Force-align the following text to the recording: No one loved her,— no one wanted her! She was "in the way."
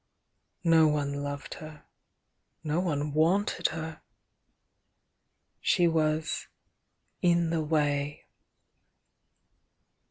No 0.63 0.87
one 0.87 1.21
loved 1.21 1.53
her,— 1.61 1.85
no 2.63 2.79
one 2.79 3.13
wanted 3.13 3.67
her! 3.67 4.01
She 5.59 5.87
was 5.87 6.47
"in 7.21 7.51
the 7.51 7.61
way." 7.61 8.25